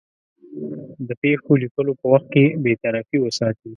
د 1.07 1.09
پېښو 1.21 1.51
لیکلو 1.63 1.93
په 1.99 2.05
وخت 2.13 2.27
کې 2.33 2.43
بېطرفي 2.63 3.17
وساتي. 3.21 3.67